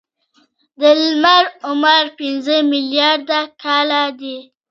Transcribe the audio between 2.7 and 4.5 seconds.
ملیارده کاله دی.